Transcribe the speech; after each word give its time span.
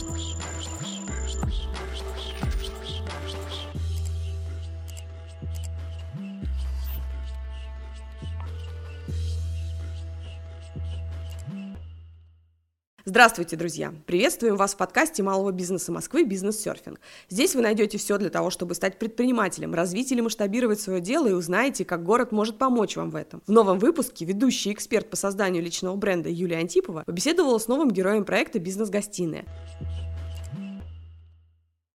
Thank 0.00 0.54
you. 0.54 0.59
Здравствуйте, 13.10 13.56
друзья! 13.56 13.92
Приветствуем 14.06 14.54
вас 14.54 14.74
в 14.74 14.76
подкасте 14.76 15.24
малого 15.24 15.50
бизнеса 15.50 15.90
Москвы 15.90 16.24
«Бизнес-серфинг». 16.24 17.00
Здесь 17.28 17.56
вы 17.56 17.60
найдете 17.60 17.98
все 17.98 18.18
для 18.18 18.30
того, 18.30 18.50
чтобы 18.50 18.76
стать 18.76 19.00
предпринимателем, 19.00 19.74
развить 19.74 20.12
или 20.12 20.20
масштабировать 20.20 20.80
свое 20.80 21.00
дело 21.00 21.26
и 21.26 21.32
узнаете, 21.32 21.84
как 21.84 22.04
город 22.04 22.30
может 22.30 22.56
помочь 22.56 22.94
вам 22.94 23.10
в 23.10 23.16
этом. 23.16 23.42
В 23.48 23.50
новом 23.50 23.80
выпуске 23.80 24.24
ведущий 24.24 24.72
эксперт 24.72 25.10
по 25.10 25.16
созданию 25.16 25.60
личного 25.60 25.96
бренда 25.96 26.28
Юлия 26.28 26.58
Антипова 26.58 27.02
побеседовала 27.04 27.58
с 27.58 27.66
новым 27.66 27.90
героем 27.90 28.24
проекта 28.24 28.60
«Бизнес-гостиная». 28.60 29.44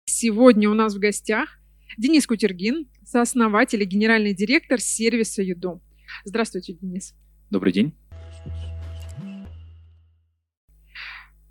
Сегодня 0.06 0.68
у 0.68 0.74
нас 0.74 0.96
в 0.96 0.98
гостях 0.98 1.60
Денис 1.96 2.26
Кутергин, 2.26 2.88
сооснователь 3.06 3.80
и 3.80 3.86
генеральный 3.86 4.34
директор 4.34 4.80
сервиса 4.80 5.42
«Юду». 5.42 5.80
Здравствуйте, 6.24 6.72
Денис. 6.72 7.14
Добрый 7.50 7.72
день. 7.72 7.94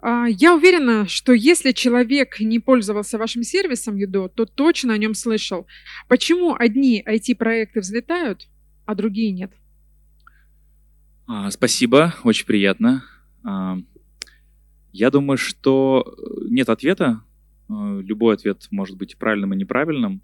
А, 0.06 0.26
я 0.28 0.54
уверена, 0.54 1.08
что 1.08 1.32
если 1.32 1.72
человек 1.72 2.42
не 2.42 2.60
пользовался 2.60 3.18
вашим 3.18 3.44
сервисом 3.44 3.96
Юдо, 3.96 4.28
то 4.28 4.46
точно 4.46 4.94
о 4.94 4.98
нем 4.98 5.14
слышал. 5.14 5.66
Почему 6.10 6.54
одни 6.60 7.02
IT-проекты 7.08 7.80
взлетают, 7.80 8.50
а 8.86 8.96
другие 8.96 9.32
нет? 9.32 9.54
А, 11.26 11.50
спасибо, 11.52 12.14
очень 12.26 12.46
приятно. 12.46 13.06
А, 13.46 13.78
я 14.92 15.10
думаю, 15.10 15.38
что 15.38 16.18
нет 16.50 16.68
ответа. 16.68 17.22
Любой 17.70 18.36
ответ 18.36 18.68
может 18.72 18.98
быть 18.98 19.18
правильным 19.18 19.54
и 19.54 19.58
неправильным. 19.58 20.22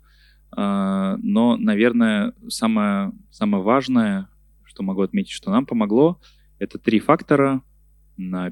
Но, 0.51 1.57
наверное, 1.57 2.33
самое, 2.49 3.13
самое 3.31 3.63
важное, 3.63 4.29
что 4.65 4.83
могу 4.83 5.03
отметить, 5.03 5.31
что 5.31 5.51
нам 5.51 5.65
помогло, 5.65 6.19
это 6.59 6.77
три 6.77 6.99
фактора. 6.99 7.61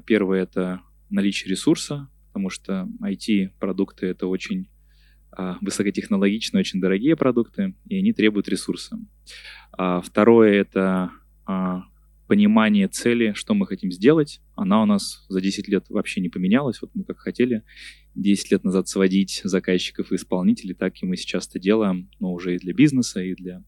Первый— 0.06 0.40
это 0.42 0.80
наличие 1.10 1.50
ресурса, 1.50 2.08
потому 2.28 2.50
что 2.50 2.88
IT-продукты— 3.02 4.06
это 4.08 4.26
очень 4.26 4.68
а, 5.30 5.58
высокотехнологичные, 5.60 6.60
очень 6.60 6.80
дорогие 6.80 7.16
продукты, 7.16 7.74
и 7.86 7.98
они 7.98 8.12
требуют 8.12 8.48
ресурса. 8.48 8.98
А, 9.72 10.00
второе— 10.00 10.52
это 10.60 11.10
а, 11.46 11.82
понимание 12.26 12.88
цели, 12.88 13.32
что 13.34 13.54
мы 13.54 13.66
хотим 13.66 13.90
сделать. 13.90 14.40
Она 14.54 14.82
у 14.82 14.86
нас 14.86 15.24
за 15.28 15.40
10 15.40 15.66
лет 15.68 15.86
вообще 15.88 16.20
не 16.20 16.28
поменялась. 16.28 16.80
Вот 16.80 16.90
мы 16.94 17.04
как 17.04 17.18
хотели 17.18 17.62
10 18.14 18.52
лет 18.52 18.64
назад 18.64 18.88
сводить 18.88 19.40
заказчиков 19.44 20.12
и 20.12 20.16
исполнителей, 20.16 20.74
так 20.74 21.02
и 21.02 21.06
мы 21.06 21.16
сейчас 21.16 21.48
это 21.48 21.58
делаем, 21.58 22.10
но 22.20 22.32
уже 22.32 22.54
и 22.54 22.58
для 22.58 22.74
бизнеса, 22.74 23.22
и 23.22 23.34
для 23.34 23.64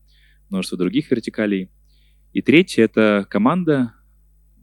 множества 0.51 0.77
других 0.79 1.11
вертикалей. 1.11 1.71
И 2.33 2.43
третье— 2.43 2.83
это 2.85 3.27
команда, 3.29 3.95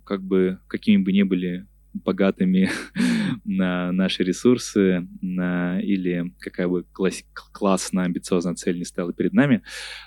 как 0.05 0.23
бы 0.23 0.59
какими 0.67 1.01
бы 1.01 1.11
ни 1.11 1.23
были 1.23 1.67
богатыми 2.03 2.69
на 3.45 3.91
наши 3.91 4.23
ресурсы 4.23 5.07
на, 5.21 5.79
или 5.81 6.33
какая 6.39 6.67
бы 6.67 6.83
класс, 6.83 7.23
классно, 7.51 8.03
амбициозная 8.03 8.55
цель 8.55 8.77
не 8.77 8.85
стала 8.85 9.13
перед 9.13 9.33
нами, 9.33 9.63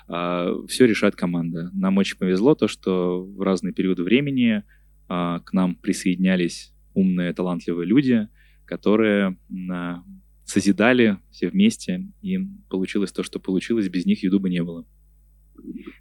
а, 0.07 0.51
все 0.67 0.85
решает 0.85 1.15
команда. 1.15 1.69
Нам 1.73 1.97
очень 1.97 2.17
повезло 2.17 2.55
то, 2.55 2.67
что 2.67 3.23
в 3.23 3.41
разные 3.41 3.73
периоды 3.73 4.03
времени 4.03 4.63
а, 5.07 5.39
к 5.39 5.53
нам 5.53 5.75
присоединялись 5.75 6.73
умные, 6.93 7.33
талантливые 7.33 7.85
люди, 7.85 8.27
которые 8.65 9.37
а, 9.69 10.03
созидали 10.45 11.17
все 11.31 11.49
вместе, 11.49 12.07
и 12.21 12.39
получилось 12.69 13.11
то, 13.11 13.23
что 13.23 13.39
получилось, 13.39 13.87
без 13.89 14.05
них 14.05 14.23
еду 14.23 14.39
бы 14.39 14.49
не 14.49 14.63
было. 14.63 14.85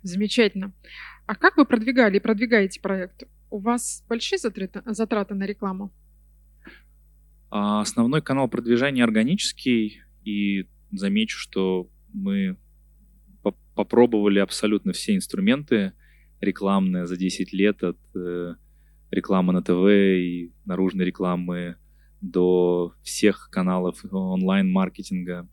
Замечательно. 0.02 0.72
А 1.26 1.34
как 1.34 1.56
вы 1.56 1.64
продвигали 1.64 2.16
и 2.16 2.20
продвигаете 2.20 2.80
проект? 2.80 3.24
У 3.50 3.58
вас 3.58 4.04
большие 4.08 4.38
затраты, 4.38 4.82
затраты 4.86 5.34
на 5.34 5.44
рекламу? 5.44 5.92
А, 7.50 7.80
основной 7.80 8.22
канал 8.22 8.48
продвижения 8.48 9.02
органический, 9.02 10.02
и 10.24 10.68
замечу, 10.92 11.38
что 11.38 11.88
мы 12.12 12.56
по 13.42 13.52
попробовали 13.74 14.38
абсолютно 14.38 14.92
все 14.92 15.16
инструменты 15.16 15.92
рекламные 16.40 17.06
за 17.06 17.16
10 17.16 17.52
лет, 17.52 17.82
от 17.82 17.98
э, 18.14 18.54
рекламы 19.10 19.52
на 19.52 19.62
ТВ 19.62 19.88
и 19.88 20.52
наружной 20.64 21.04
рекламы 21.04 21.76
до 22.20 22.94
всех 23.02 23.48
каналов 23.50 24.04
онлайн-маркетинга. 24.10 25.48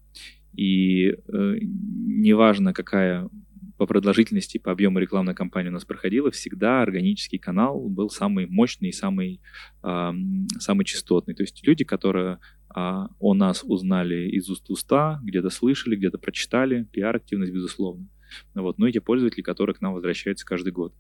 И 0.53 1.09
э, 1.09 1.16
неважно, 1.62 2.74
какая 2.74 3.29
по 3.77 3.85
продолжительности, 3.85 4.57
по 4.57 4.71
объему 4.71 4.99
рекламной 4.99 5.35
кампании 5.35 5.69
у 5.69 5.73
нас 5.73 5.85
проходила, 5.85 6.31
всегда 6.31 6.81
органический 6.81 7.38
канал 7.38 7.88
был 7.89 8.09
самый 8.09 8.47
мощный 8.47 8.89
и 8.89 8.91
самый, 8.93 9.41
э, 9.83 10.11
самый 10.59 10.85
частотный. 10.85 11.35
То 11.35 11.43
есть 11.43 11.65
люди, 11.65 11.83
которые 11.83 12.39
э, 12.75 13.07
о 13.19 13.33
нас 13.33 13.63
узнали 13.63 14.29
из 14.29 14.49
уст 14.49 14.67
в 14.67 14.71
уста, 14.71 15.19
где-то 15.23 15.49
слышали, 15.49 15.95
где-то 15.95 16.17
прочитали, 16.17 16.87
пиар-активность, 16.91 17.53
безусловно. 17.53 18.07
Вот. 18.55 18.77
Но 18.77 18.87
и 18.87 18.91
те 18.91 19.01
пользователи, 19.01 19.41
которые 19.41 19.75
к 19.75 19.81
нам 19.81 19.93
возвращаются 19.93 20.45
каждый 20.45 20.73
год. 20.73 20.93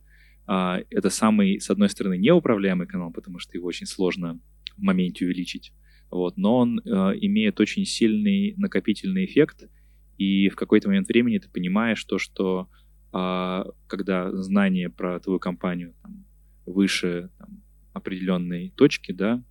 А, 0.45 0.79
это 0.89 1.09
самый, 1.09 1.59
с 1.59 1.69
одной 1.69 1.89
стороны, 1.89 2.17
неуправляемый 2.17 2.87
канал, 2.87 3.11
потому 3.11 3.39
что 3.39 3.57
его 3.57 3.67
очень 3.67 3.85
сложно 3.85 4.39
в 4.77 4.81
моменте 4.81 5.25
увеличить. 5.25 5.73
Вот, 6.09 6.37
но 6.37 6.57
он 6.59 6.79
э, 6.79 6.83
имеет 7.19 7.59
очень 7.59 7.83
сильный 7.83 8.53
накопительный 8.55 9.25
эффект, 9.25 9.69
и 10.17 10.49
в 10.49 10.55
какой-то 10.55 10.87
момент 10.87 11.07
времени 11.07 11.37
ты 11.37 11.49
понимаешь 11.49 12.03
то, 12.03 12.17
что 12.17 12.69
а, 13.11 13.65
когда 13.87 14.31
знание 14.35 14.89
про 14.89 15.19
твою 15.19 15.39
компанию 15.39 15.93
там, 16.01 16.25
выше 16.65 17.29
там, 17.37 17.63
определенной 17.93 18.71
точки, 18.75 19.11
да, 19.11 19.43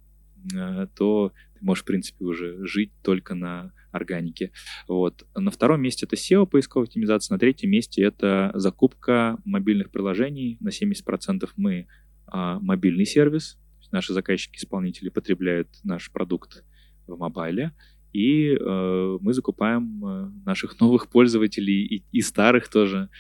а, 0.55 0.87
то 0.89 1.33
ты 1.55 1.65
можешь, 1.65 1.83
в 1.83 1.87
принципе, 1.87 2.25
уже 2.25 2.65
жить 2.67 2.93
только 3.03 3.35
на 3.35 3.73
органике. 3.93 4.53
Вот. 4.89 5.27
На 5.35 5.51
втором 5.51 5.81
месте 5.81 6.07
это 6.07 6.17
SEO, 6.17 6.47
поисковая 6.47 6.87
оптимизация. 6.87 7.35
На 7.35 7.39
третьем 7.39 7.71
месте 7.71 8.03
это 8.03 8.51
закупка 8.55 9.39
мобильных 9.45 9.91
приложений. 9.91 10.59
На 10.61 10.69
70% 10.69 11.49
мы 11.57 11.87
а, 12.27 12.59
мобильный 12.61 13.07
сервис. 13.07 13.59
Наши 13.93 14.13
заказчики-исполнители 14.13 15.09
потребляют 15.09 15.69
наш 15.85 16.11
продукт 16.11 16.65
в 17.07 17.17
мобайле 17.17 17.73
и 18.17 18.57
э, 18.57 19.19
мы 19.21 19.35
закупаем 19.35 20.05
э, 20.05 20.31
наших 20.47 20.81
новых 20.81 21.09
пользователей 21.11 21.85
и, 21.85 22.05
и 22.13 22.23
старых 22.23 22.69
тоже, 22.69 23.11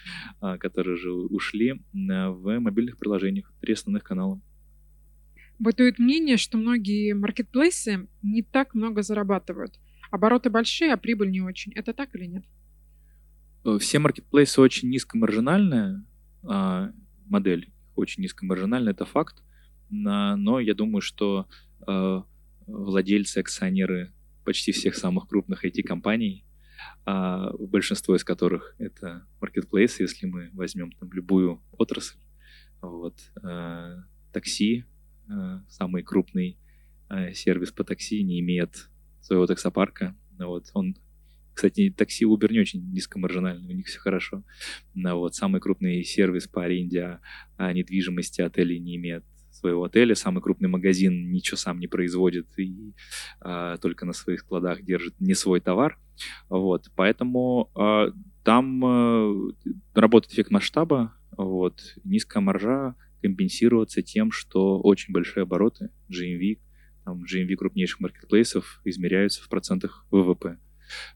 э, 0.41 0.57
которые 0.57 0.95
уже 0.95 1.13
ушли 1.13 1.83
в 1.93 2.59
мобильных 2.61 2.97
приложениях, 2.97 3.53
три 3.61 3.75
основных 3.75 4.05
канала. 4.05 4.41
Бытует 5.59 5.99
мнение, 5.99 6.39
что 6.39 6.57
многие 6.57 7.13
маркетплейсы 7.13 8.09
не 8.23 8.43
так 8.43 8.75
много 8.75 9.03
зарабатывают. 9.03 9.79
Обороты 10.11 10.49
большие, 10.49 10.95
а 10.95 10.97
прибыль 10.97 11.31
не 11.31 11.43
очень. 11.43 11.73
Это 11.73 11.93
так 11.93 12.15
или 12.15 12.25
нет? 12.25 12.45
Э, 13.65 13.77
все 13.79 13.99
маркетплейсы 13.99 14.61
очень 14.63 14.89
низкомаржинальная 14.89 16.03
э, 16.43 16.93
модель, 17.27 17.71
очень 17.97 18.23
низкомаржинальная, 18.23 18.95
это 18.95 19.05
факт. 19.05 19.43
Но 19.89 20.59
я 20.59 20.75
думаю, 20.75 21.01
что 21.01 21.47
э, 21.87 22.23
владельцы, 22.67 23.39
акционеры 23.39 24.13
почти 24.47 24.73
всех 24.73 24.95
самых 24.95 25.29
крупных 25.29 25.65
IT-компаний, 25.65 26.47
а 27.05 27.53
большинство 27.59 28.15
из 28.17 28.25
которых 28.25 28.75
это 28.79 29.27
маркетплейсы, 29.41 30.05
если 30.05 30.27
мы 30.27 30.51
возьмем 30.53 30.93
там 30.93 31.13
любую 31.13 31.63
отрасль. 31.73 32.19
Вот, 32.81 33.19
э, 33.43 33.97
такси, 34.33 34.85
э, 35.29 35.61
самый 35.69 36.03
крупный 36.03 36.59
сервис 37.35 37.71
по 37.71 37.85
такси, 37.85 38.25
не 38.25 38.41
имеет 38.41 38.89
своего 39.21 39.47
таксопарка. 39.47 40.17
Вот, 40.39 40.71
он, 40.75 40.97
кстати, 41.55 41.95
такси 41.97 42.25
Uber 42.25 42.51
не 42.51 42.61
очень 42.61 42.93
низкомаржинальный, 42.93 43.75
у 43.75 43.77
них 43.77 43.87
все 43.87 44.01
хорошо. 44.01 44.43
Но 44.95 45.17
вот, 45.19 45.35
самый 45.35 45.61
крупный 45.61 46.03
сервис 46.03 46.49
по 46.49 46.65
аренде 46.65 47.21
а, 47.57 47.73
недвижимости 47.73 48.41
отелей 48.41 48.81
не 48.81 48.97
имеет 48.97 49.25
своего 49.57 49.85
отеля. 49.85 50.15
Самый 50.15 50.43
крупный 50.43 50.69
магазин 50.69 51.31
ничего 51.31 51.57
сам 51.57 51.79
не 51.79 51.87
производит 51.87 52.47
и 52.59 52.95
а, 53.41 53.77
только 53.79 54.07
на 54.07 54.13
своих 54.13 54.41
складах 54.41 54.83
держит 54.83 55.21
не 55.21 55.35
свой 55.35 55.61
товар. 55.61 55.99
Вот, 56.49 56.91
поэтому 56.95 57.71
а, 57.75 58.13
там 58.45 58.85
а, 58.85 59.53
работает 59.95 60.33
эффект 60.33 60.51
масштаба. 60.51 61.15
Вот, 61.37 61.81
низкая 62.05 62.43
маржа 62.43 62.95
компенсируется 63.23 64.03
тем, 64.03 64.31
что 64.31 64.81
очень 64.81 65.13
большие 65.13 65.43
обороты 65.43 65.91
GMV, 66.11 66.61
там 67.05 67.25
GMV 67.25 67.57
крупнейших 67.57 68.01
маркетплейсов 68.01 68.81
измеряются 68.85 69.43
в 69.43 69.49
процентах 69.49 70.07
ВВП. 70.11 70.59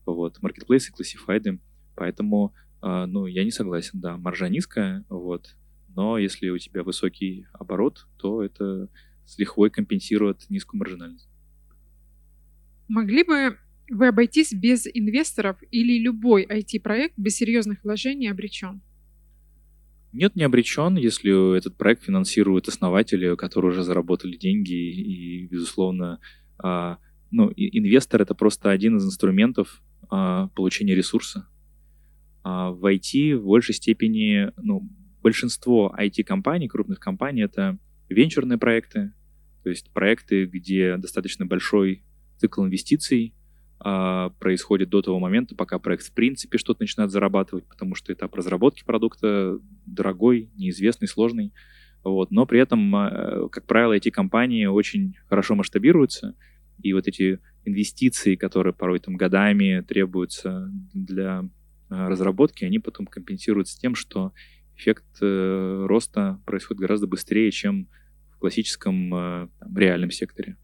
Вот, 0.04 0.42
маркетплейсы 0.42 0.92
классифайды, 0.92 1.60
поэтому, 1.94 2.54
ну, 2.82 3.26
я 3.26 3.44
не 3.44 3.52
согласен, 3.52 4.00
да, 4.00 4.16
маржа 4.16 4.48
низкая, 4.48 5.04
вот, 5.08 5.56
но 5.96 6.18
если 6.18 6.48
у 6.50 6.58
тебя 6.58 6.82
высокий 6.82 7.46
оборот, 7.52 8.06
то 8.18 8.42
это 8.42 8.88
с 9.24 9.38
лихвой 9.38 9.70
компенсирует 9.70 10.48
низкую 10.48 10.80
маржинальность. 10.80 11.28
Могли 12.88 13.22
бы 13.22 13.56
вы 13.90 14.08
обойтись 14.08 14.52
без 14.52 14.86
инвесторов 14.86 15.56
или 15.70 15.98
любой 15.98 16.44
IT-проект 16.44 17.14
без 17.16 17.36
серьезных 17.36 17.82
вложений 17.82 18.28
обречен? 18.28 18.82
Нет, 20.12 20.34
не 20.34 20.42
обречен, 20.42 20.96
если 20.96 21.56
этот 21.56 21.76
проект 21.76 22.04
финансируют 22.04 22.68
основатели, 22.68 23.36
которые 23.36 23.72
уже 23.72 23.84
заработали 23.84 24.36
деньги, 24.36 24.72
и, 24.72 25.46
безусловно, 25.46 26.18
а, 26.58 26.98
ну, 27.30 27.52
инвестор 27.56 28.22
это 28.22 28.34
просто 28.34 28.70
один 28.70 28.96
из 28.96 29.04
инструментов 29.04 29.82
а, 30.08 30.48
получения 30.48 30.94
ресурса. 30.94 31.48
А 32.42 32.70
в 32.70 32.84
IT 32.84 33.36
в 33.36 33.44
большей 33.44 33.74
степени, 33.74 34.50
ну, 34.56 34.88
большинство 35.22 35.94
IT-компаний, 35.98 36.68
крупных 36.68 37.00
компаний, 37.00 37.42
это 37.42 37.78
венчурные 38.08 38.58
проекты, 38.58 39.12
то 39.62 39.70
есть 39.70 39.90
проекты, 39.92 40.46
где 40.46 40.96
достаточно 40.96 41.46
большой 41.46 42.02
цикл 42.38 42.64
инвестиций, 42.64 43.34
а, 43.82 44.30
происходит 44.38 44.90
до 44.90 45.00
того 45.00 45.18
момента, 45.18 45.54
пока 45.54 45.78
проект 45.78 46.04
в 46.04 46.12
принципе 46.12 46.58
что-то 46.58 46.82
начинает 46.82 47.10
зарабатывать, 47.10 47.66
потому 47.66 47.94
что 47.94 48.12
этап 48.12 48.34
разработки 48.34 48.84
продукта 48.84 49.58
дорогой, 49.86 50.50
неизвестный, 50.54 51.08
сложный. 51.08 51.52
Вот. 52.04 52.30
Но 52.30 52.44
при 52.44 52.60
этом, 52.60 52.94
а, 52.94 53.48
как 53.48 53.66
правило, 53.66 53.94
эти 53.94 54.10
компании 54.10 54.66
очень 54.66 55.16
хорошо 55.26 55.54
масштабируются, 55.54 56.34
и 56.82 56.92
вот 56.92 57.08
эти 57.08 57.40
инвестиции, 57.64 58.36
которые 58.36 58.74
порой 58.74 59.00
там 59.00 59.16
годами 59.16 59.84
требуются 59.86 60.70
для 60.92 61.48
а, 61.88 62.08
разработки, 62.08 62.64
они 62.64 62.78
потом 62.78 63.06
компенсируются 63.06 63.78
тем, 63.78 63.94
что 63.94 64.32
эффект 64.80 65.04
э, 65.20 65.86
роста 65.86 66.40
происходит 66.46 66.80
гораздо 66.80 67.06
быстрее, 67.06 67.50
чем 67.50 67.88
в 68.32 68.38
классическом 68.38 69.10
там, 69.10 69.76
реальном 69.76 70.10
секторе. 70.10 70.56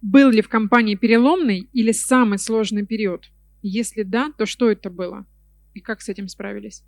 Был 0.00 0.30
ли 0.30 0.40
в 0.40 0.48
компании 0.48 0.94
переломный 0.94 1.68
или 1.72 1.92
самый 1.92 2.38
сложный 2.38 2.86
период? 2.86 3.26
Если 3.62 4.02
да, 4.02 4.32
то 4.36 4.46
что 4.46 4.70
это 4.70 4.90
было? 4.90 5.26
И 5.74 5.80
как 5.80 6.00
с 6.00 6.08
этим 6.08 6.28
справились? 6.28 6.82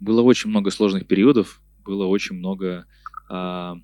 Было 0.00 0.22
очень 0.22 0.50
много 0.50 0.70
сложных 0.70 1.06
периодов, 1.06 1.60
было 1.84 2.06
очень 2.06 2.36
много 2.36 2.86
а, 3.28 3.76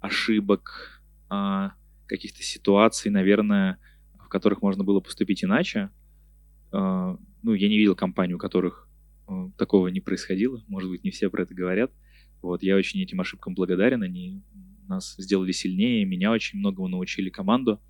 ошибок, 0.00 1.02
а, 1.28 1.72
каких-то 2.06 2.42
ситуаций, 2.42 3.10
наверное, 3.10 3.78
в 4.18 4.28
которых 4.28 4.62
можно 4.62 4.84
было 4.84 5.00
поступить 5.00 5.44
иначе. 5.44 5.90
А, 6.72 7.16
ну, 7.42 7.52
я 7.52 7.68
не 7.68 7.76
видел 7.76 7.94
компаний, 7.94 8.34
у 8.34 8.38
которых 8.38 8.88
такого 9.56 9.88
не 9.88 10.00
происходило. 10.00 10.62
Может 10.68 10.90
быть, 10.90 11.04
не 11.04 11.10
все 11.10 11.30
про 11.30 11.42
это 11.42 11.54
говорят. 11.54 11.92
Вот, 12.42 12.62
я 12.62 12.76
очень 12.76 13.00
этим 13.00 13.20
ошибкам 13.20 13.54
благодарен. 13.54 14.02
Они 14.02 14.42
нас 14.88 15.14
сделали 15.18 15.52
сильнее, 15.52 16.04
меня 16.04 16.30
очень 16.30 16.58
многому 16.58 16.88
научили 16.88 17.30
команду. 17.30 17.80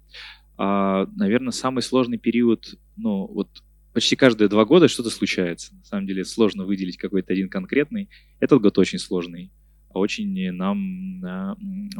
А, 0.57 1.07
наверное, 1.17 1.51
самый 1.51 1.83
сложный 1.83 2.19
период, 2.19 2.79
ну, 2.97 3.27
вот 3.27 3.49
почти 3.93 4.17
каждые 4.17 4.49
два 4.49 4.65
года 4.65 4.89
что-то 4.89 5.11
случается. 5.11 5.75
На 5.75 5.85
самом 5.85 6.07
деле 6.07 6.25
сложно 6.25 6.65
выделить 6.65 6.97
какой-то 6.97 7.33
один 7.33 7.49
конкретный. 7.49 8.09
Этот 8.41 8.61
год 8.61 8.79
очень 8.79 8.99
сложный. 8.99 9.51
Очень 9.91 10.53
нам 10.53 11.25
а, 11.25 11.57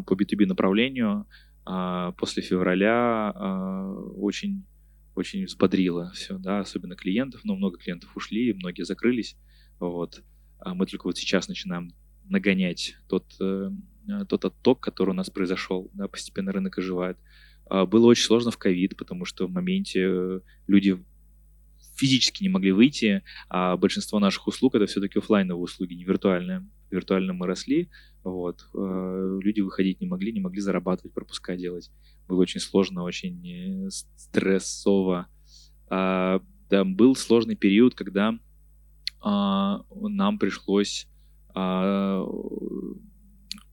по 0.07 0.15
B2B 0.15 0.47
направлению 0.47 1.27
а, 1.65 2.13
после 2.13 2.43
февраля 2.43 3.33
а, 3.35 3.93
очень 4.17 4.65
очень 5.15 5.45
взбодрило 5.45 6.11
все, 6.15 6.39
да, 6.39 6.61
особенно 6.61 6.97
клиентов, 6.97 7.43
но 7.45 7.57
много 7.57 7.79
клиентов 7.79 8.17
ушли, 8.17 8.53
многие 8.53 8.85
закрылись, 8.85 9.37
вот. 9.79 10.23
А 10.59 10.75
мы 10.75 10.87
только 10.87 11.07
вот 11.07 11.19
сейчас 11.19 11.49
начинаем 11.49 11.95
нагонять 12.25 12.97
тот 13.09 13.25
Э, 14.09 14.25
тот 14.29 14.45
отток, 14.45 14.81
который 14.81 15.11
у 15.11 15.15
нас 15.15 15.31
произошел, 15.31 15.91
да, 15.95 16.09
постепенно 16.09 16.53
рынок 16.53 16.79
оживает. 16.79 17.17
А, 17.67 17.87
было 17.87 18.07
очень 18.07 18.25
сложно 18.25 18.51
в 18.51 18.59
ковид, 18.59 18.97
потому 18.97 19.25
что 19.25 19.47
в 19.47 19.51
моменте 19.51 20.01
э, 20.03 20.41
люди 20.67 21.03
физически 21.97 22.43
не 22.43 22.49
могли 22.49 22.73
выйти, 22.73 23.23
а 23.49 23.77
большинство 23.77 24.19
наших 24.19 24.47
услуг 24.47 24.75
это 24.75 24.87
все-таки 24.87 25.19
офлайновые 25.19 25.63
услуги, 25.63 25.95
не 25.95 26.05
виртуальные. 26.05 26.69
Виртуально 26.91 27.33
мы 27.33 27.47
росли, 27.47 27.91
вот, 28.23 28.69
э, 28.75 29.39
люди 29.43 29.61
выходить 29.61 30.01
не 30.01 30.07
могли, 30.07 30.33
не 30.33 30.41
могли 30.41 30.61
зарабатывать, 30.61 31.13
пропуска 31.13 31.57
делать. 31.57 31.91
Было 32.29 32.41
очень 32.41 32.61
сложно, 32.61 33.03
очень 33.03 33.89
стрессово. 33.91 35.29
А, 35.89 36.41
да, 36.71 36.85
был 36.85 37.17
сложный 37.17 37.57
период, 37.57 37.95
когда 37.95 38.39
а, 39.21 39.85
нам 39.91 40.39
пришлось 40.39 41.09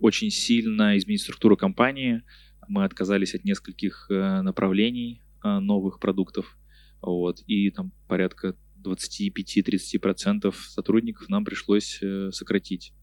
очень 0.02 0.30
сильно 0.30 0.98
изменить 0.98 1.22
структуру 1.22 1.56
компании. 1.56 2.24
Мы 2.68 2.84
отказались 2.84 3.36
от 3.36 3.44
нескольких 3.44 4.08
э, 4.10 4.42
направлений 4.42 5.22
э, 5.44 5.60
новых 5.60 6.00
продуктов. 6.00 6.58
Вот, 7.02 7.42
и 7.48 7.70
там 7.72 7.92
порядка 8.08 8.56
25-30% 8.84 10.54
сотрудников 10.54 11.30
нам 11.30 11.46
пришлось 11.46 12.00
э, 12.02 12.32
сократить. 12.32 12.94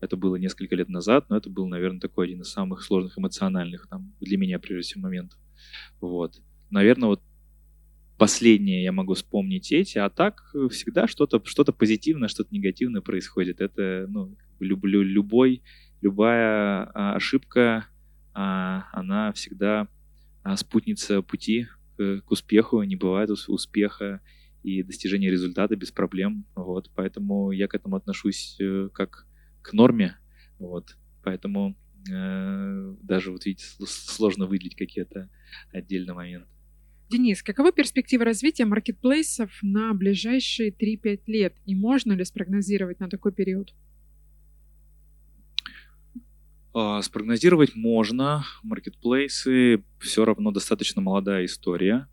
Это 0.00 0.16
было 0.16 0.36
несколько 0.36 0.74
лет 0.76 0.88
назад, 0.88 1.28
но 1.28 1.36
это 1.36 1.50
был, 1.50 1.68
наверное, 1.68 2.00
такой 2.00 2.26
один 2.26 2.40
из 2.40 2.50
самых 2.50 2.82
сложных 2.82 3.18
эмоциональных 3.18 3.86
там, 3.88 4.14
для 4.20 4.38
меня, 4.38 4.58
прежде 4.58 4.82
всего, 4.82 5.02
моментов. 5.02 5.38
Вот. 6.00 6.40
Наверное, 6.70 7.08
вот 7.08 7.22
последнее 8.18 8.82
я 8.82 8.92
могу 8.92 9.14
вспомнить 9.14 9.72
эти, 9.72 9.98
а 9.98 10.10
так 10.10 10.54
всегда 10.70 11.06
что-то 11.06 11.40
что 11.44 11.64
позитивное, 11.64 12.28
что-то 12.28 12.54
негативное 12.54 13.00
происходит. 13.00 13.60
Это, 13.60 14.06
ну, 14.08 14.36
люблю 14.58 15.02
любой 15.02 15.62
любая 16.00 16.90
а, 16.94 17.14
ошибка, 17.14 17.86
а, 18.32 18.86
она 18.92 19.32
всегда 19.32 19.88
а, 20.42 20.56
спутница 20.56 21.22
пути 21.22 21.68
к, 21.96 22.22
к 22.22 22.30
успеху, 22.30 22.82
не 22.82 22.96
бывает 22.96 23.30
успеха 23.30 24.20
и 24.62 24.82
достижения 24.82 25.30
результата 25.30 25.74
без 25.76 25.90
проблем, 25.90 26.46
вот, 26.54 26.90
поэтому 26.94 27.50
я 27.50 27.66
к 27.66 27.74
этому 27.74 27.96
отношусь 27.96 28.56
э, 28.60 28.90
как 28.92 29.26
к 29.62 29.72
норме, 29.72 30.16
вот, 30.58 30.96
поэтому 31.22 31.76
э, 32.10 32.94
даже 33.02 33.30
вот 33.30 33.44
видите, 33.44 33.66
сложно 33.86 34.46
выделить 34.46 34.76
какие-то 34.76 35.28
отдельные 35.72 36.14
моменты. 36.14 36.48
Денис, 37.10 37.42
каковы 37.42 37.72
перспективы 37.72 38.24
развития 38.24 38.66
маркетплейсов 38.66 39.50
на 39.62 39.92
ближайшие 39.94 40.70
3-5 40.70 41.22
лет 41.26 41.56
и 41.66 41.74
можно 41.74 42.12
ли 42.12 42.24
спрогнозировать 42.24 43.00
на 43.00 43.08
такой 43.08 43.32
период? 43.32 43.74
А, 46.72 47.02
спрогнозировать 47.02 47.74
можно. 47.74 48.44
Маркетплейсы 48.62 49.82
все 49.98 50.24
равно 50.24 50.52
достаточно 50.52 51.02
молодая 51.02 51.46
история. 51.46 52.06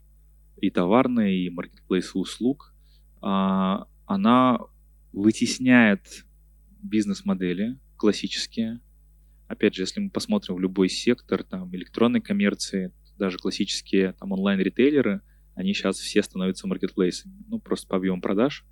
И 0.60 0.72
товарная, 0.72 1.29
и 1.29 1.50
маркетплейсы 1.51 2.17
услуг. 2.17 2.74
А, 3.22 3.86
она 4.07 4.57
вытесняет 5.13 6.25
бизнес-модели 6.88 7.79
классические. 7.98 8.82
Опять 9.48 9.75
же, 9.75 9.84
если 9.84 10.00
мы 10.00 10.10
посмотрим 10.10 10.56
в 10.56 10.60
любой 10.60 10.89
сектор, 10.89 11.44
там, 11.44 11.74
электронной 11.75 12.22
коммерции, 12.22 12.94
даже 13.17 13.38
классические 13.38 14.13
там, 14.13 14.32
онлайн-ритейлеры, 14.32 15.22
они 15.56 15.74
сейчас 15.74 15.98
все 15.98 16.22
становятся 16.22 16.67
маркетплейсами. 16.67 17.44
Ну, 17.48 17.60
просто 17.60 17.88
по 17.88 17.96
объему 17.98 18.22
продаж. 18.22 18.65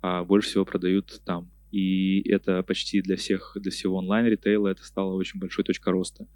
А 0.00 0.24
больше 0.24 0.48
всего 0.48 0.64
продают 0.64 1.20
там. 1.24 1.50
И 1.70 2.26
это 2.28 2.62
почти 2.62 3.02
для 3.02 3.16
всех, 3.16 3.56
для 3.60 3.70
всего 3.70 3.96
онлайн-ритейла 3.96 4.68
это 4.68 4.82
стало 4.84 5.14
очень 5.14 5.38
большой 5.38 5.64
точкой 5.64 5.92
роста. 5.92 6.26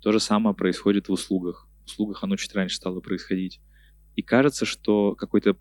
То 0.00 0.12
же 0.12 0.20
самое 0.20 0.56
происходит 0.56 1.08
в 1.08 1.12
услугах. 1.12 1.68
В 1.82 1.86
услугах 1.86 2.24
оно 2.24 2.36
чуть 2.36 2.54
раньше 2.54 2.76
стало 2.76 3.00
происходить. 3.00 3.60
И 4.16 4.22
кажется, 4.22 4.64
что 4.64 5.14
какой-то 5.14 5.56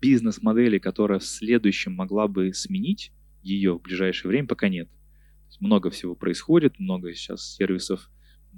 бизнес-модели, 0.00 0.78
которая 0.78 1.18
в 1.18 1.24
следующем 1.24 1.92
могла 1.92 2.26
бы 2.28 2.52
сменить 2.52 3.12
ее 3.42 3.74
в 3.74 3.82
ближайшее 3.82 4.28
время, 4.28 4.46
пока 4.46 4.68
нет. 4.68 4.88
Много 5.58 5.90
всего 5.90 6.14
происходит, 6.14 6.78
много 6.78 7.12
сейчас 7.14 7.54
сервисов 7.54 8.10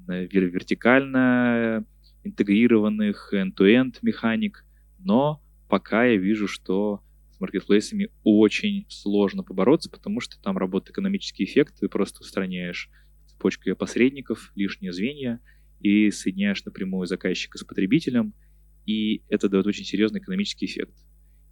э, 0.08 0.26
вертикально 0.26 1.84
интегрированных, 2.24 3.32
end-to-end 3.34 3.98
механик, 4.02 4.64
но 4.98 5.42
пока 5.68 6.04
я 6.04 6.16
вижу, 6.16 6.46
что 6.46 7.02
маркетплейсами 7.40 8.08
очень 8.22 8.86
сложно 8.88 9.42
побороться, 9.42 9.90
потому 9.90 10.20
что 10.20 10.40
там 10.40 10.56
работает 10.56 10.92
экономический 10.92 11.44
эффект, 11.44 11.76
ты 11.80 11.88
просто 11.88 12.20
устраняешь 12.20 12.88
цепочку 13.26 13.74
посредников, 13.74 14.52
лишние 14.54 14.92
звенья, 14.92 15.40
и 15.80 16.10
соединяешь 16.12 16.64
напрямую 16.64 17.06
заказчика 17.06 17.58
с 17.58 17.64
потребителем, 17.64 18.34
и 18.86 19.24
это 19.28 19.48
дает 19.48 19.66
очень 19.66 19.84
серьезный 19.84 20.20
экономический 20.20 20.66
эффект 20.66 20.94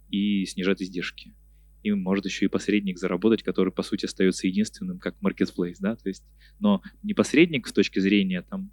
и 0.09 0.45
снижает 0.45 0.81
издержки. 0.81 1.35
И 1.83 1.91
может 1.91 2.25
еще 2.25 2.45
и 2.45 2.47
посредник 2.47 2.99
заработать, 2.99 3.43
который, 3.43 3.73
по 3.73 3.83
сути, 3.83 4.05
остается 4.05 4.47
единственным, 4.47 4.99
как 4.99 5.15
marketplace, 5.21 5.77
да, 5.79 5.95
то 5.95 6.09
есть, 6.09 6.23
но 6.59 6.81
не 7.01 7.13
посредник 7.13 7.67
с 7.67 7.73
точки 7.73 7.99
зрения 7.99 8.43
там 8.43 8.71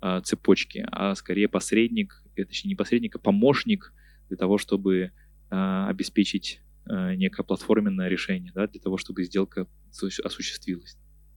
а, 0.00 0.20
цепочки, 0.20 0.86
а 0.90 1.14
скорее 1.14 1.48
посредник, 1.48 2.22
точнее 2.34 2.70
не 2.70 2.74
посредник, 2.74 3.16
а 3.16 3.18
помощник 3.18 3.92
для 4.28 4.36
того, 4.36 4.56
чтобы 4.56 5.12
а, 5.50 5.88
обеспечить 5.88 6.60
а, 6.86 7.14
некое 7.14 7.42
платформенное 7.42 8.08
решение 8.08 8.52
да, 8.54 8.66
для 8.66 8.80
того, 8.80 8.96
чтобы 8.96 9.24
сделка 9.24 9.66
осуществилась. 9.90 10.96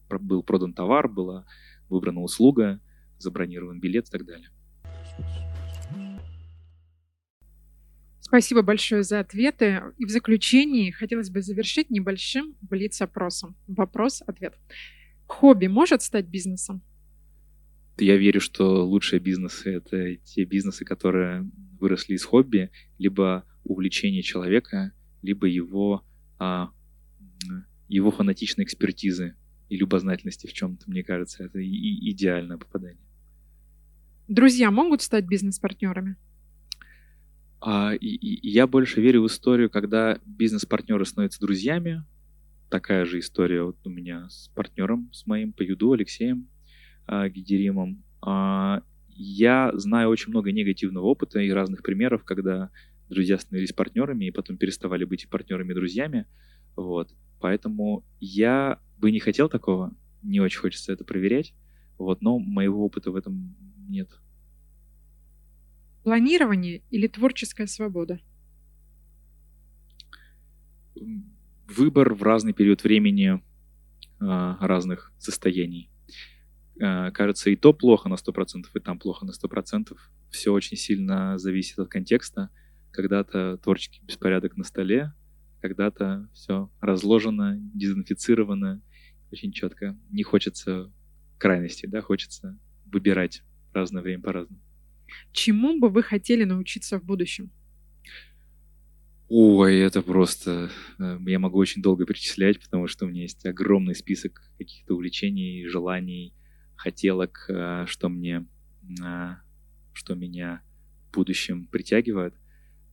Был 0.09 0.43
продан 0.43 0.73
товар, 0.73 1.07
была 1.07 1.45
выбрана 1.89 2.21
услуга, 2.21 2.79
забронирован 3.17 3.79
билет 3.79 4.07
и 4.07 4.11
так 4.11 4.25
далее. 4.25 4.49
Спасибо 8.31 8.61
большое 8.61 9.03
за 9.03 9.19
ответы. 9.19 9.81
И 9.97 10.05
в 10.05 10.09
заключении 10.09 10.89
хотелось 10.89 11.29
бы 11.29 11.41
завершить 11.41 11.89
небольшим 11.89 12.55
блиц-опросом. 12.61 13.57
Вопрос-ответ. 13.67 14.53
Хобби 15.27 15.67
может 15.67 16.01
стать 16.01 16.27
бизнесом? 16.27 16.81
Я 17.97 18.15
верю, 18.15 18.39
что 18.39 18.85
лучшие 18.85 19.19
бизнесы— 19.19 19.69
это 19.75 20.15
те 20.15 20.45
бизнесы, 20.45 20.85
которые 20.85 21.51
выросли 21.77 22.13
из 22.13 22.23
хобби, 22.23 22.71
либо 22.97 23.43
увлечения 23.65 24.21
человека, 24.21 24.93
либо 25.21 25.45
его, 25.45 26.05
а, 26.39 26.69
его 27.89 28.11
фанатичной 28.11 28.63
экспертизы 28.63 29.35
и 29.67 29.75
любознательности 29.75 30.47
в 30.47 30.53
чем-то, 30.53 30.89
мне 30.89 31.03
кажется, 31.03 31.43
это 31.43 31.59
и 31.59 32.09
идеальное 32.11 32.57
попадание. 32.57 33.05
Друзья 34.29 34.71
могут 34.71 35.01
стать 35.01 35.25
бизнес-партнерами? 35.25 36.15
А, 37.61 37.93
и, 37.93 38.07
и 38.07 38.49
я 38.49 38.65
больше 38.65 39.01
верю 39.01 39.21
в 39.21 39.27
историю, 39.27 39.69
когда 39.69 40.19
бизнес-партнеры 40.25 41.05
становятся 41.05 41.39
друзьями. 41.39 42.03
Такая 42.69 43.05
же 43.05 43.19
история 43.19 43.63
вот 43.63 43.77
у 43.85 43.89
меня 43.89 44.27
с 44.29 44.49
партнером, 44.55 45.09
с 45.13 45.27
моим 45.27 45.53
по 45.53 45.61
юду, 45.61 45.91
Алексеем 45.91 46.47
а, 47.05 47.29
Гидеримом. 47.29 48.03
А, 48.21 48.81
я 49.09 49.71
знаю 49.75 50.09
очень 50.09 50.31
много 50.31 50.51
негативного 50.51 51.05
опыта 51.05 51.39
и 51.39 51.51
разных 51.51 51.83
примеров, 51.83 52.23
когда 52.23 52.71
друзья 53.09 53.37
становились 53.37 53.73
партнерами 53.73 54.25
и 54.25 54.31
потом 54.31 54.57
переставали 54.57 55.03
быть 55.03 55.29
партнерами 55.29 55.71
и 55.71 55.75
друзьями. 55.75 56.25
Вот. 56.75 57.13
Поэтому 57.39 58.05
я 58.19 58.79
бы 58.97 59.11
не 59.11 59.19
хотел 59.19 59.49
такого, 59.49 59.93
не 60.23 60.39
очень 60.39 60.59
хочется 60.59 60.93
это 60.93 61.03
проверять, 61.03 61.53
вот, 61.97 62.21
но 62.21 62.39
моего 62.39 62.85
опыта 62.85 63.11
в 63.11 63.15
этом 63.15 63.55
нет. 63.87 64.09
Планирование 66.03 66.81
или 66.89 67.07
творческая 67.07 67.67
свобода? 67.67 68.19
Выбор 71.67 72.13
в 72.13 72.23
разный 72.23 72.53
период 72.53 72.83
времени 72.83 73.41
а, 74.19 74.57
разных 74.65 75.13
состояний. 75.19 75.89
А, 76.81 77.11
кажется, 77.11 77.49
и 77.49 77.55
то 77.55 77.73
плохо 77.73 78.09
на 78.09 78.15
100%, 78.15 78.65
и 78.73 78.79
там 78.79 78.99
плохо 78.99 79.25
на 79.25 79.31
100%. 79.31 79.95
Все 80.29 80.51
очень 80.51 80.77
сильно 80.77 81.37
зависит 81.37 81.79
от 81.79 81.89
контекста. 81.89 82.49
Когда-то 82.91 83.57
творческий 83.57 84.03
беспорядок 84.03 84.57
на 84.57 84.63
столе, 84.63 85.13
когда-то 85.61 86.29
все 86.33 86.71
разложено, 86.81 87.57
дезинфицировано, 87.73 88.81
очень 89.31 89.51
четко. 89.51 89.97
Не 90.09 90.23
хочется 90.23 90.91
крайностей, 91.37 91.87
да, 91.87 92.01
хочется 92.01 92.59
выбирать 92.85 93.43
разное 93.73 94.01
время 94.01 94.21
по-разному. 94.21 94.61
Чему 95.31 95.79
бы 95.79 95.89
вы 95.89 96.03
хотели 96.03 96.43
научиться 96.43 96.99
в 96.99 97.03
будущем? 97.03 97.51
Ой, 99.29 99.77
это 99.77 100.01
просто... 100.01 100.69
Э, 100.99 101.17
я 101.25 101.39
могу 101.39 101.57
очень 101.57 101.81
долго 101.81 102.05
перечислять, 102.05 102.59
потому 102.61 102.87
что 102.87 103.05
у 103.05 103.09
меня 103.09 103.21
есть 103.21 103.45
огромный 103.45 103.95
список 103.95 104.41
каких-то 104.57 104.95
увлечений, 104.95 105.65
желаний, 105.67 106.35
хотелок, 106.75 107.45
э, 107.47 107.85
что 107.87 108.09
мне... 108.09 108.45
Э, 109.01 109.35
что 109.93 110.15
меня 110.15 110.61
в 111.09 111.15
будущем 111.15 111.67
притягивает. 111.67 112.35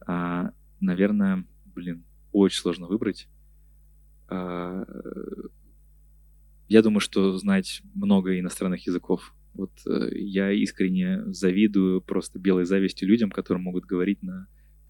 А, 0.07 0.53
наверное, 0.81 1.45
блин, 1.65 2.05
очень 2.33 2.61
сложно 2.61 2.87
выбрать. 2.87 3.29
А, 4.29 4.85
я 6.69 6.83
думаю, 6.83 7.01
что 7.01 7.37
знать 7.39 7.83
много 7.95 8.39
иностранных 8.39 8.87
языков 8.87 9.35
вот 9.55 9.73
э, 9.87 10.11
я 10.13 10.53
искренне 10.53 11.25
завидую 11.33 12.01
просто 12.01 12.39
белой 12.39 12.65
завистью 12.65 13.09
людям, 13.09 13.31
которые 13.31 13.63
могут 13.63 13.85
говорить 13.85 14.23
на 14.23 14.47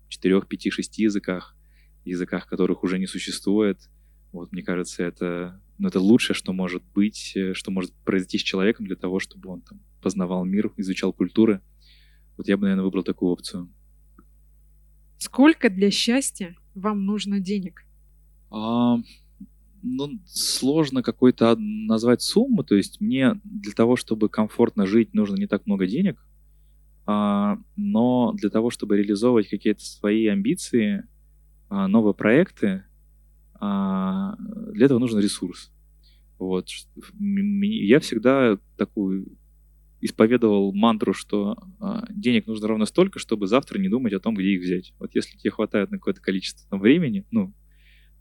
четырех, 0.08 0.46
пяти, 0.48 0.70
шести 0.70 1.02
языках, 1.02 1.56
языках, 2.04 2.46
которых 2.46 2.82
уже 2.82 2.98
не 2.98 3.06
существует. 3.06 3.78
Вот, 4.32 4.52
мне 4.52 4.62
кажется, 4.62 5.04
это, 5.04 5.62
ну, 5.78 5.88
это 5.88 6.00
лучшее, 6.00 6.34
что 6.34 6.52
может 6.52 6.82
быть, 6.94 7.32
э, 7.34 7.54
что 7.54 7.70
может 7.70 7.92
произойти 8.04 8.38
с 8.38 8.42
человеком 8.42 8.86
для 8.86 8.96
того, 8.96 9.20
чтобы 9.20 9.50
он 9.50 9.62
там 9.62 9.80
познавал 10.02 10.44
мир, 10.44 10.72
изучал 10.76 11.12
культуры. 11.12 11.60
Вот 12.36 12.48
я 12.48 12.56
бы, 12.56 12.62
наверное, 12.62 12.84
выбрал 12.84 13.02
такую 13.02 13.32
опцию. 13.32 13.72
Сколько 15.18 15.68
для 15.70 15.90
счастья 15.90 16.54
вам 16.74 17.04
нужно 17.04 17.40
денег? 17.40 17.84
А, 18.50 18.98
ну, 19.82 20.20
сложно 20.26 21.02
какой-то 21.02 21.56
назвать 21.56 22.22
сумму. 22.22 22.64
То 22.64 22.74
есть 22.74 23.00
мне 23.00 23.40
для 23.44 23.72
того, 23.72 23.96
чтобы 23.96 24.28
комфортно 24.28 24.86
жить, 24.86 25.14
нужно 25.14 25.36
не 25.36 25.46
так 25.46 25.66
много 25.66 25.86
денег. 25.86 26.24
А, 27.06 27.58
но 27.76 28.32
для 28.34 28.50
того, 28.50 28.70
чтобы 28.70 28.96
реализовывать 28.96 29.48
какие-то 29.48 29.84
свои 29.84 30.26
амбиции, 30.26 31.04
а, 31.68 31.88
новые 31.88 32.14
проекты, 32.14 32.84
а, 33.54 34.36
для 34.72 34.86
этого 34.86 34.98
нужен 34.98 35.18
ресурс. 35.20 35.70
Вот. 36.38 36.68
Я 37.18 38.00
всегда 38.00 38.58
такую 38.76 39.38
исповедовал 40.00 40.72
мантру, 40.72 41.12
что 41.12 41.58
а, 41.80 42.06
денег 42.10 42.46
нужно 42.46 42.68
ровно 42.68 42.86
столько, 42.86 43.18
чтобы 43.18 43.46
завтра 43.46 43.78
не 43.78 43.88
думать 43.88 44.12
о 44.12 44.20
том, 44.20 44.34
где 44.34 44.48
их 44.48 44.62
взять. 44.62 44.94
Вот 44.98 45.14
если 45.14 45.36
тебе 45.36 45.50
хватает 45.50 45.90
на 45.90 45.98
какое-то 45.98 46.20
количество 46.20 46.68
там, 46.70 46.80
времени, 46.80 47.26
ну, 47.30 47.52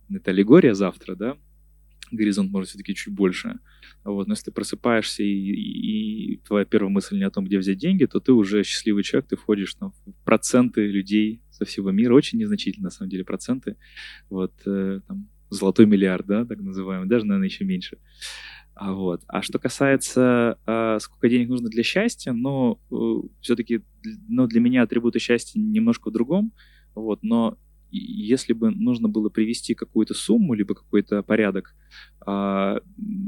это 0.10 0.32
аллегория 0.32 0.74
завтра, 0.74 1.16
да, 1.16 1.38
горизонт 2.12 2.52
может 2.52 2.70
все-таки 2.70 2.96
чуть 2.96 3.14
больше. 3.14 3.60
Вот, 4.04 4.28
но 4.28 4.34
если 4.34 4.46
ты 4.46 4.52
просыпаешься 4.52 5.24
и, 5.24 5.28
и, 5.28 6.34
и 6.34 6.38
твоя 6.38 6.66
первая 6.66 6.90
мысль 6.90 7.18
не 7.18 7.24
о 7.24 7.32
том, 7.32 7.46
где 7.46 7.58
взять 7.58 7.78
деньги, 7.78 8.06
то 8.06 8.20
ты 8.20 8.32
уже 8.32 8.64
счастливый 8.64 9.04
человек, 9.04 9.30
ты 9.30 9.36
входишь 9.36 9.74
там, 9.76 9.94
в 10.06 10.24
проценты 10.24 10.88
людей 10.88 11.42
со 11.50 11.66
всего 11.66 11.92
мира, 11.92 12.14
очень 12.14 12.40
незначительно 12.40 12.86
на 12.86 12.90
самом 12.92 13.10
деле 13.10 13.24
проценты. 13.24 13.78
Вот, 14.30 14.54
э, 14.66 15.02
там, 15.08 15.30
золотой 15.50 15.86
миллиард, 15.86 16.26
да, 16.26 16.46
так 16.46 16.60
называемый, 16.60 17.08
даже, 17.08 17.26
наверное, 17.26 17.48
еще 17.48 17.66
меньше. 17.66 17.98
А, 18.80 18.94
вот. 18.94 19.24
а 19.28 19.42
что 19.42 19.58
касается, 19.58 20.60
э, 20.68 21.00
сколько 21.02 21.30
денег 21.30 21.50
нужно 21.50 21.68
для 21.68 21.82
счастья, 21.82 22.32
ну, 22.32 22.80
э, 22.92 23.28
все-таки 23.42 23.82
ну, 24.28 24.46
для 24.46 24.60
меня 24.60 24.84
атрибуты 24.84 25.18
счастья 25.18 25.60
немножко 25.60 26.10
в 26.10 26.14
другом, 26.14 26.54
вот, 26.94 27.24
но 27.24 27.58
если 27.92 28.54
бы 28.54 28.72
нужно 28.72 29.10
было 29.10 29.30
привести 29.30 29.74
какую-то 29.74 30.14
сумму, 30.14 30.54
либо 30.54 30.76
какой-то 30.76 31.24
порядок, 31.24 31.76
а, 32.26 32.82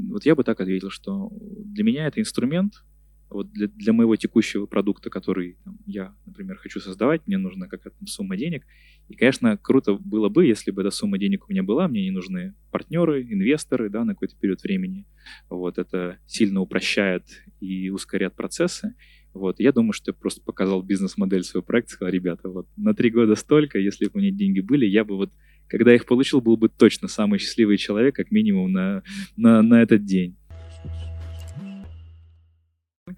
вот 0.08 0.24
я 0.24 0.34
бы 0.34 0.44
так 0.44 0.60
ответил, 0.60 0.90
что 0.90 1.30
для 1.64 1.84
меня 1.84 2.06
это 2.06 2.20
инструмент, 2.20 2.84
вот 3.30 3.52
для, 3.52 3.68
для 3.68 3.92
моего 3.92 4.16
текущего 4.16 4.66
продукта, 4.66 5.08
который 5.08 5.56
там, 5.64 5.78
я, 5.86 6.14
например, 6.26 6.56
хочу 6.56 6.80
создавать, 6.80 7.26
мне 7.26 7.38
нужна 7.38 7.68
какая-то 7.68 7.96
сумма 8.06 8.36
денег. 8.36 8.66
И, 9.08 9.14
конечно, 9.14 9.56
круто 9.56 9.94
было 9.94 10.28
бы, 10.28 10.46
если 10.46 10.72
бы 10.72 10.82
эта 10.82 10.90
сумма 10.90 11.16
денег 11.18 11.48
у 11.48 11.52
меня 11.52 11.62
была, 11.62 11.86
мне 11.86 12.02
не 12.02 12.10
нужны 12.10 12.54
партнеры, 12.72 13.22
инвесторы, 13.22 13.88
да, 13.88 14.04
на 14.04 14.14
какой-то 14.14 14.36
период 14.36 14.62
времени. 14.62 15.06
Вот 15.48 15.78
это 15.78 16.18
сильно 16.26 16.60
упрощает 16.60 17.24
и 17.60 17.88
ускоряет 17.90 18.34
процессы. 18.34 18.94
Вот, 19.32 19.60
я 19.60 19.72
думаю, 19.72 19.92
что 19.92 20.10
я 20.10 20.14
просто 20.14 20.42
показал 20.42 20.82
бизнес-модель 20.82 21.44
своего 21.44 21.64
проекта, 21.64 21.92
сказал, 21.92 22.12
ребята, 22.12 22.48
вот 22.48 22.66
на 22.76 22.94
три 22.94 23.10
года 23.10 23.36
столько, 23.36 23.78
если 23.78 24.06
бы 24.06 24.12
у 24.14 24.18
меня 24.18 24.32
деньги 24.32 24.60
были, 24.60 24.86
я 24.86 25.04
бы 25.04 25.16
вот, 25.16 25.30
когда 25.68 25.94
их 25.94 26.04
получил, 26.06 26.40
был 26.40 26.56
бы 26.56 26.68
точно 26.68 27.06
самый 27.06 27.38
счастливый 27.38 27.76
человек, 27.76 28.16
как 28.16 28.30
минимум 28.30 28.72
на, 28.72 29.02
на, 29.36 29.62
на 29.62 29.82
этот 29.82 30.04
день. 30.04 30.36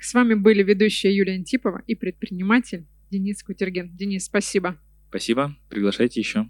С 0.00 0.14
вами 0.14 0.35
были 0.35 0.62
ведущая 0.62 1.14
Юлия 1.14 1.35
Антипова 1.35 1.83
и 1.87 1.95
предприниматель 1.95 2.87
Денис 3.11 3.42
Кутерген. 3.42 3.95
Денис, 3.95 4.25
спасибо. 4.25 4.78
Спасибо. 5.09 5.54
Приглашайте 5.69 6.21
еще. 6.21 6.49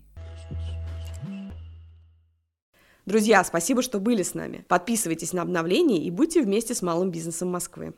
Друзья, 3.05 3.43
спасибо, 3.43 3.83
что 3.83 3.99
были 3.99 4.23
с 4.23 4.35
нами. 4.35 4.65
Подписывайтесь 4.69 5.33
на 5.33 5.43
обновления 5.43 6.05
и 6.05 6.11
будьте 6.11 6.41
вместе 6.41 6.75
с 6.75 6.83
малым 6.83 7.11
бизнесом 7.11 7.49
Москвы. 7.49 7.95